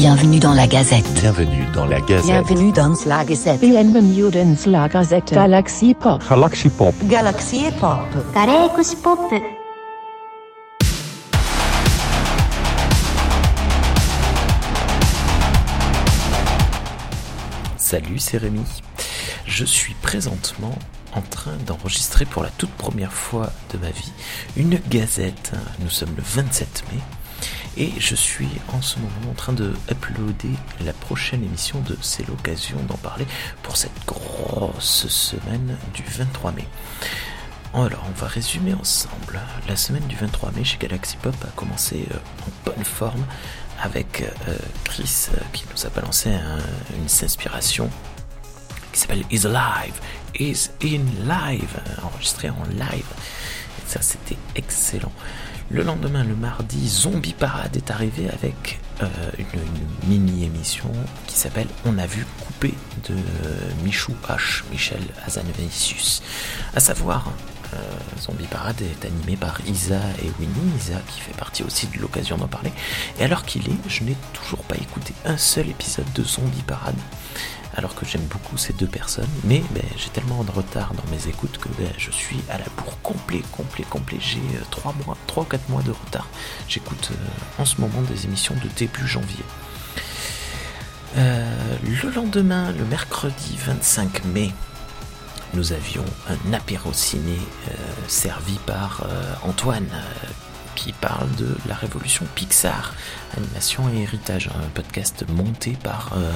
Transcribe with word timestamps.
Bienvenue 0.00 0.38
dans 0.38 0.54
la 0.54 0.68
Gazette. 0.68 1.12
Bienvenue 1.14 1.64
dans 1.74 1.84
la 1.84 2.00
Gazette. 2.00 2.24
Bienvenue 2.24 2.70
dans 2.70 2.94
la 3.04 3.24
Gazette. 3.24 3.58
Bienvenue 3.58 4.30
dans 4.30 4.70
la 4.70 4.88
Gazette. 4.88 5.34
Galaxy 5.34 5.92
Pop. 5.92 6.22
Galaxy 6.30 6.70
Pop. 6.70 6.94
Galaxy 7.02 7.64
Pop. 7.80 7.98
Galaxy 8.32 8.94
Pop. 9.02 9.18
Salut, 17.76 18.20
c'est 18.20 18.38
Rémi. 18.38 18.62
Je 19.46 19.64
suis 19.64 19.94
présentement 19.94 20.78
en 21.12 21.22
train 21.22 21.56
d'enregistrer 21.66 22.24
pour 22.24 22.44
la 22.44 22.50
toute 22.50 22.70
première 22.70 23.12
fois 23.12 23.50
de 23.72 23.78
ma 23.78 23.90
vie 23.90 24.12
une 24.56 24.78
gazette. 24.88 25.54
Nous 25.80 25.90
sommes 25.90 26.14
le 26.16 26.22
27 26.24 26.84
mai 26.92 27.00
et 27.78 27.92
je 27.98 28.14
suis 28.14 28.48
en 28.72 28.82
ce 28.82 28.98
moment 28.98 29.30
en 29.30 29.34
train 29.34 29.52
de 29.52 29.72
uploader 29.90 30.54
la 30.84 30.92
prochaine 30.92 31.42
émission 31.44 31.80
de 31.80 31.96
C'est 32.02 32.26
l'occasion 32.26 32.76
d'en 32.88 32.96
parler 32.96 33.26
pour 33.62 33.76
cette 33.76 34.04
grosse 34.06 35.06
semaine 35.08 35.76
du 35.94 36.02
23 36.02 36.52
mai. 36.52 36.66
Alors, 37.74 38.04
on 38.08 38.18
va 38.18 38.26
résumer 38.26 38.74
ensemble. 38.74 39.40
La 39.68 39.76
semaine 39.76 40.06
du 40.06 40.16
23 40.16 40.52
mai 40.52 40.64
chez 40.64 40.78
Galaxy 40.78 41.16
Pop 41.18 41.34
a 41.44 41.50
commencé 41.54 42.06
euh, 42.10 42.16
en 42.46 42.70
bonne 42.70 42.84
forme 42.84 43.24
avec 43.80 44.22
euh, 44.48 44.56
Chris 44.84 45.26
euh, 45.34 45.38
qui 45.52 45.64
nous 45.72 45.86
a 45.86 45.90
balancé 45.90 46.30
un- 46.30 46.58
une 46.96 47.04
inspiration 47.04 47.90
qui 48.92 49.00
s'appelle 49.00 49.22
Is 49.30 49.46
Alive, 49.46 49.94
Is 50.40 50.70
in 50.82 51.04
Live, 51.28 51.78
enregistré 52.02 52.48
en 52.50 52.64
live. 52.72 53.06
Et 53.78 53.86
ça, 53.86 54.00
c'était 54.02 54.38
excellent. 54.56 55.12
Le 55.70 55.82
lendemain, 55.82 56.24
le 56.24 56.34
mardi, 56.34 56.88
Zombie 56.88 57.34
Parade 57.34 57.76
est 57.76 57.90
arrivé 57.90 58.30
avec 58.30 58.80
euh, 59.02 59.06
une, 59.38 60.08
mini-émission 60.08 60.90
qui 61.26 61.36
s'appelle 61.36 61.66
On 61.84 61.98
a 61.98 62.06
vu 62.06 62.24
couper 62.40 62.72
de 63.06 63.14
Michou 63.84 64.14
H, 64.26 64.62
Michel 64.70 65.02
Hazanavicius. 65.26 66.22
À 66.74 66.80
savoir, 66.80 67.30
euh, 67.74 67.76
Zombie 68.18 68.46
Parade 68.46 68.80
est 68.80 69.04
animé 69.04 69.36
par 69.36 69.60
Isa 69.66 70.00
et 70.22 70.30
Winnie. 70.40 70.72
Isa 70.78 71.00
qui 71.06 71.20
fait 71.20 71.36
partie 71.36 71.62
aussi 71.62 71.86
de 71.88 71.98
l'occasion 72.00 72.38
d'en 72.38 72.48
parler. 72.48 72.72
Et 73.20 73.24
alors 73.24 73.44
qu'il 73.44 73.68
est, 73.68 73.88
je 73.88 74.04
n'ai 74.04 74.16
toujours 74.32 74.64
pas 74.64 74.76
écouté 74.76 75.12
un 75.26 75.36
seul 75.36 75.68
épisode 75.68 76.10
de 76.14 76.24
Zombie 76.24 76.62
Parade 76.66 76.96
alors 77.78 77.94
que 77.94 78.04
j'aime 78.04 78.26
beaucoup 78.28 78.56
ces 78.56 78.72
deux 78.72 78.88
personnes, 78.88 79.28
mais 79.44 79.62
ben, 79.70 79.84
j'ai 79.96 80.08
tellement 80.08 80.42
de 80.42 80.50
retard 80.50 80.94
dans 80.94 81.10
mes 81.12 81.28
écoutes 81.28 81.58
que 81.58 81.68
ben, 81.78 81.88
je 81.96 82.10
suis 82.10 82.40
à 82.50 82.58
la 82.58 82.64
bourre 82.76 83.00
complet, 83.02 83.40
complet, 83.52 83.84
complet. 83.88 84.18
J'ai 84.20 84.38
euh, 84.38 84.64
trois 84.68 84.92
mois, 85.06 85.16
trois 85.28 85.44
ou 85.44 85.46
quatre 85.46 85.68
mois 85.68 85.82
de 85.82 85.92
retard. 85.92 86.26
J'écoute 86.66 87.12
euh, 87.12 87.62
en 87.62 87.64
ce 87.64 87.80
moment 87.80 88.02
des 88.02 88.24
émissions 88.24 88.56
de 88.56 88.68
début 88.76 89.06
janvier. 89.06 89.44
Euh, 91.16 91.76
le 91.84 92.10
lendemain, 92.10 92.72
le 92.72 92.84
mercredi 92.84 93.56
25 93.64 94.24
mai, 94.24 94.52
nous 95.54 95.72
avions 95.72 96.04
un 96.28 96.52
apéro 96.52 96.92
ciné 96.92 97.38
euh, 97.68 97.74
servi 98.08 98.58
par 98.66 99.06
Antoine 99.44 99.88
qui 100.78 100.92
parle 100.92 101.34
de 101.34 101.56
la 101.66 101.74
révolution 101.74 102.24
Pixar, 102.36 102.94
animation 103.36 103.88
et 103.90 104.02
héritage, 104.02 104.48
un 104.54 104.68
podcast 104.68 105.24
monté 105.28 105.76
par 105.82 106.12
euh, 106.16 106.32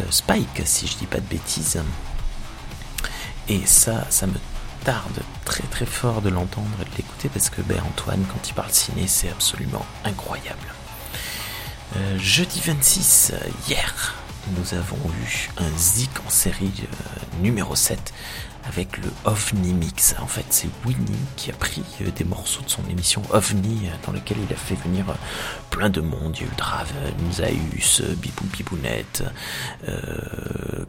euh, 0.00 0.04
Spike, 0.10 0.62
si 0.64 0.86
je 0.86 0.96
dis 0.96 1.06
pas 1.06 1.18
de 1.18 1.26
bêtises. 1.26 1.82
Et 3.48 3.66
ça, 3.66 4.06
ça 4.10 4.26
me 4.26 4.38
tarde 4.84 5.18
très 5.44 5.64
très 5.64 5.86
fort 5.86 6.22
de 6.22 6.30
l'entendre 6.30 6.70
et 6.80 6.84
de 6.84 6.96
l'écouter 6.96 7.28
parce 7.28 7.50
que 7.50 7.62
ben, 7.62 7.80
Antoine, 7.88 8.24
quand 8.32 8.48
il 8.48 8.54
parle 8.54 8.70
ciné, 8.70 9.06
c'est 9.08 9.28
absolument 9.28 9.84
incroyable. 10.04 10.74
Euh, 11.96 12.18
jeudi 12.18 12.60
26, 12.64 13.32
euh, 13.34 13.48
hier, 13.68 14.14
nous 14.52 14.74
avons 14.74 14.98
eu 15.22 15.50
un 15.58 15.76
Zik 15.76 16.10
en 16.26 16.30
série 16.30 16.72
euh, 16.82 17.42
numéro 17.42 17.74
7 17.74 18.12
avec 18.64 18.98
le 18.98 19.10
OVNI 19.24 19.72
Mix. 19.74 20.14
En 20.20 20.26
fait, 20.26 20.44
c'est 20.50 20.68
Winnie 20.84 21.18
qui 21.36 21.50
a 21.50 21.54
pris 21.54 21.82
euh, 22.00 22.10
des 22.10 22.24
morceaux 22.24 22.62
de 22.62 22.68
son 22.68 22.82
émission 22.88 23.22
OVNI 23.32 23.88
euh, 23.88 23.96
dans 24.06 24.12
lequel 24.12 24.36
il 24.46 24.52
a 24.52 24.56
fait 24.56 24.74
venir 24.74 25.06
plein 25.70 25.90
de 25.90 26.00
monde. 26.00 26.36
Il 26.36 26.42
y 26.42 26.44
a 26.44 26.52
eu 26.52 26.56
Draven, 26.56 27.32
Zaius, 27.32 28.02
Bibou 28.18 28.44
Bibounette, 28.52 29.24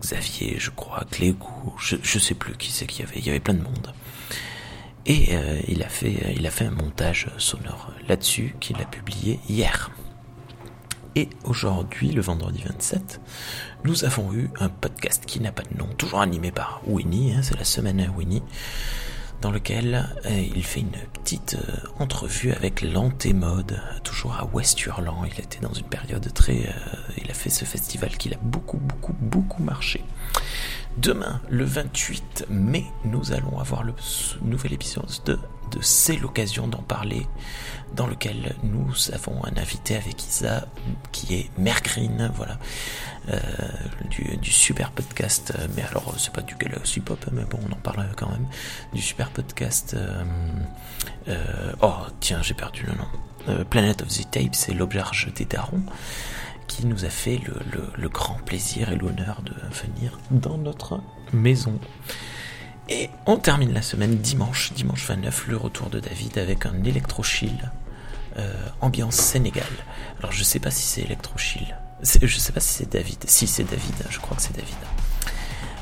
Xavier, 0.02 0.58
je 0.60 0.70
crois, 0.72 1.04
Clégou, 1.10 1.74
je, 1.80 1.96
je 2.02 2.20
sais 2.20 2.36
plus 2.36 2.56
qui 2.58 2.72
c'est 2.72 2.86
qu'il 2.86 3.06
y 3.06 3.08
avait. 3.08 3.20
Il 3.20 3.26
y 3.26 3.30
avait 3.30 3.40
plein 3.40 3.54
de 3.54 3.64
monde. 3.64 3.94
Et 5.08 5.36
il 5.68 5.84
a 5.84 5.90
fait 5.90 6.66
un 6.66 6.72
montage 6.72 7.28
sonore 7.38 7.92
là-dessus 8.08 8.56
qu'il 8.60 8.82
a 8.82 8.86
publié 8.86 9.40
hier. 9.48 9.92
Et 11.18 11.30
aujourd'hui, 11.46 12.12
le 12.12 12.22
vendredi 12.22 12.62
27, 12.66 13.22
nous 13.86 14.04
avons 14.04 14.34
eu 14.34 14.50
un 14.60 14.68
podcast 14.68 15.24
qui 15.26 15.40
n'a 15.40 15.54
pas 15.54 15.64
de 15.64 15.78
nom, 15.78 15.88
toujours 15.98 16.20
animé 16.20 16.52
par 16.52 16.82
Winnie, 16.86 17.34
hein, 17.34 17.40
c'est 17.42 17.58
la 17.58 17.64
semaine 17.64 18.02
à 18.02 18.12
Winnie, 18.12 18.44
dans 19.42 19.50
lequel 19.50 20.10
euh, 20.26 20.30
il 20.56 20.66
fait 20.66 20.82
une 20.82 20.98
petite 21.14 21.56
euh, 21.56 21.88
entrevue 22.00 22.52
avec 22.52 22.82
l'Antémode, 22.82 23.82
toujours 24.04 24.36
à 24.36 24.44
West-Hurlan. 24.46 25.24
Il 25.24 25.40
était 25.42 25.62
dans 25.62 25.72
une 25.72 25.86
période 25.86 26.34
très... 26.34 26.68
euh, 26.68 27.14
il 27.18 27.32
a 27.32 27.34
fait 27.34 27.50
ce 27.50 27.64
festival 27.64 28.18
qui 28.18 28.34
a 28.34 28.38
beaucoup, 28.42 28.78
beaucoup, 28.78 29.14
beaucoup 29.14 29.64
marché. 29.64 30.04
Demain, 30.98 31.42
le 31.50 31.66
28 31.66 32.46
mai, 32.50 32.86
nous 33.04 33.34
allons 33.34 33.60
avoir 33.60 33.84
le 33.84 33.94
nouvel 34.42 34.74
épisode 34.74 35.10
de, 35.26 35.34
de 35.72 35.82
C'est 35.82 36.16
l'occasion 36.16 36.70
d'en 36.70 36.82
parler, 36.82 37.28
dans 37.96 38.08
lequel 38.08 38.56
nous 38.64 38.94
avons 39.12 39.44
un 39.44 39.58
invité 39.58 39.98
avec 39.98 40.26
Isa 40.26 40.68
qui 41.12 41.36
est 41.36 41.50
Green, 41.84 42.32
voilà, 42.36 42.58
euh, 43.30 43.40
du, 44.10 44.52
super 44.52 44.92
podcast, 44.92 45.54
euh, 45.58 45.68
mais 45.76 45.84
alors 45.84 46.16
c'est 46.18 46.32
pas 46.32 46.42
du 46.42 46.56
Galaxy 46.56 47.02
Pop, 47.02 47.26
mais 47.34 47.44
bon, 47.44 47.60
on 47.70 47.74
en 47.74 47.78
parle 47.78 48.08
quand 48.16 48.30
même, 48.30 48.48
du 48.94 49.02
super 49.02 49.32
podcast. 49.32 49.98
euh, 51.28 51.74
oh, 51.82 51.94
tiens, 52.22 52.42
j'ai 52.42 52.54
perdu 52.54 52.86
le 52.86 52.94
nom. 52.94 53.66
Planet 53.66 54.02
of 54.02 54.08
the 54.08 54.32
Tapes, 54.32 54.56
c'est 54.56 54.74
l'auberge 54.74 55.32
des 55.36 55.46
darons 55.46 55.84
qui 56.68 56.86
nous 56.86 57.06
a 57.06 57.10
fait 57.10 57.40
le, 57.98 58.10
grand 58.10 58.36
plaisir 58.46 58.92
et 58.92 58.96
l'honneur 58.96 59.42
de 59.42 59.54
venir 59.76 60.20
dans 60.32 60.58
notre 60.58 61.02
maison. 61.34 61.80
Et 62.90 63.10
on 63.26 63.38
termine 63.38 63.74
la 63.74 63.82
semaine 63.82 64.16
dimanche, 64.18 64.74
dimanche 64.74 65.06
29, 65.06 65.48
le 65.48 65.58
retour 65.58 65.90
de 65.90 66.00
David 66.00 66.38
avec 66.38 66.66
un 66.66 66.84
électro-chill 66.84 67.72
euh, 68.38 68.54
ambiance 68.82 69.16
Sénégal. 69.16 69.66
Alors 70.20 70.32
je 70.32 70.44
sais 70.44 70.60
pas 70.60 70.72
si 70.72 70.84
c'est 70.84 71.02
électro-chill, 71.02 71.76
je 72.04 72.38
sais 72.38 72.52
pas 72.52 72.60
si 72.60 72.74
c'est 72.74 72.92
David, 72.92 73.24
si 73.28 73.48
c'est 73.48 73.64
David, 73.64 73.96
je 74.10 74.20
crois 74.20 74.38
que 74.38 74.44
c'est 74.44 74.56
David. 74.56 74.76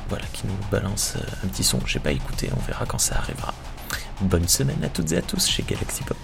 Voilà, 0.08 0.24
qui 0.32 0.46
nous 0.46 0.54
balance 0.70 1.14
euh, 1.16 1.44
un 1.44 1.48
petit 1.48 1.64
son, 1.64 1.80
j'ai 1.86 1.98
pas 1.98 2.12
écouté, 2.12 2.48
on 2.56 2.60
verra 2.60 2.86
quand 2.86 2.98
ça 2.98 3.16
arrivera. 3.16 3.54
Bonne 4.20 4.48
semaine 4.48 4.82
à 4.84 4.88
toutes 4.88 5.12
et 5.12 5.18
à 5.18 5.22
tous 5.22 5.46
chez 5.48 5.62
Galaxy 5.62 6.02
Pop. 6.04 6.16